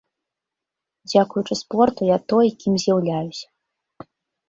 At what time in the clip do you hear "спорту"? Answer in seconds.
1.61-2.01